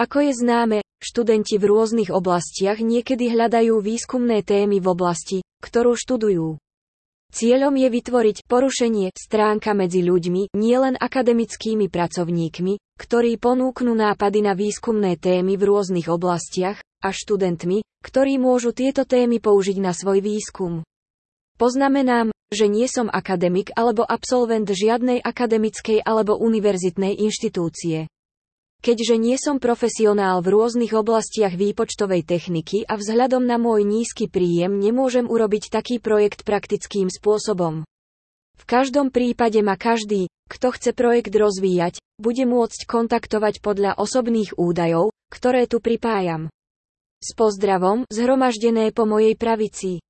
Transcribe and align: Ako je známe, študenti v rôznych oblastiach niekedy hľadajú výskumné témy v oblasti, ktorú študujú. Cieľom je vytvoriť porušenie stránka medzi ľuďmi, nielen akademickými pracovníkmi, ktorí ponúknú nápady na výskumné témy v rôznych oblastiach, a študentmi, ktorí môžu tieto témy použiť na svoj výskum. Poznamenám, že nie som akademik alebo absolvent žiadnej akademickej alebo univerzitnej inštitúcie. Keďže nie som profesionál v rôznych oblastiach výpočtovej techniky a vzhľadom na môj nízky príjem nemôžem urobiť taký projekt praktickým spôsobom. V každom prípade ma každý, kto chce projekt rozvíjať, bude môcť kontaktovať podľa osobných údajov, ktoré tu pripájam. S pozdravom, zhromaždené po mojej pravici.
Ako 0.00 0.24
je 0.24 0.32
známe, 0.32 0.80
študenti 0.96 1.60
v 1.60 1.68
rôznych 1.68 2.08
oblastiach 2.08 2.80
niekedy 2.80 3.36
hľadajú 3.36 3.84
výskumné 3.84 4.40
témy 4.40 4.80
v 4.80 4.88
oblasti, 4.88 5.38
ktorú 5.60 5.92
študujú. 5.92 6.56
Cieľom 7.36 7.76
je 7.76 7.88
vytvoriť 7.92 8.36
porušenie 8.48 9.12
stránka 9.12 9.76
medzi 9.76 10.00
ľuďmi, 10.00 10.56
nielen 10.56 10.96
akademickými 10.96 11.92
pracovníkmi, 11.92 12.96
ktorí 12.96 13.36
ponúknú 13.36 13.92
nápady 13.92 14.40
na 14.40 14.56
výskumné 14.56 15.20
témy 15.20 15.60
v 15.60 15.68
rôznych 15.68 16.08
oblastiach, 16.08 16.80
a 17.00 17.12
študentmi, 17.12 17.84
ktorí 18.00 18.36
môžu 18.40 18.72
tieto 18.72 19.04
témy 19.04 19.40
použiť 19.40 19.76
na 19.80 19.92
svoj 19.92 20.24
výskum. 20.24 20.80
Poznamenám, 21.60 22.32
že 22.48 22.72
nie 22.72 22.88
som 22.88 23.12
akademik 23.12 23.72
alebo 23.76 24.04
absolvent 24.04 24.68
žiadnej 24.68 25.20
akademickej 25.20 26.00
alebo 26.04 26.40
univerzitnej 26.40 27.20
inštitúcie. 27.20 28.08
Keďže 28.80 29.20
nie 29.20 29.36
som 29.36 29.60
profesionál 29.60 30.40
v 30.40 30.56
rôznych 30.56 30.96
oblastiach 30.96 31.52
výpočtovej 31.52 32.24
techniky 32.24 32.88
a 32.88 32.96
vzhľadom 32.96 33.44
na 33.44 33.60
môj 33.60 33.84
nízky 33.84 34.24
príjem 34.24 34.80
nemôžem 34.80 35.28
urobiť 35.28 35.68
taký 35.68 36.00
projekt 36.00 36.48
praktickým 36.48 37.12
spôsobom. 37.12 37.84
V 38.56 38.64
každom 38.64 39.12
prípade 39.12 39.60
ma 39.60 39.76
každý, 39.76 40.32
kto 40.48 40.72
chce 40.72 40.96
projekt 40.96 41.32
rozvíjať, 41.36 42.00
bude 42.16 42.44
môcť 42.48 42.88
kontaktovať 42.88 43.60
podľa 43.60 44.00
osobných 44.00 44.56
údajov, 44.56 45.12
ktoré 45.28 45.68
tu 45.68 45.84
pripájam. 45.84 46.48
S 47.20 47.36
pozdravom, 47.36 48.08
zhromaždené 48.08 48.96
po 48.96 49.04
mojej 49.04 49.36
pravici. 49.36 50.00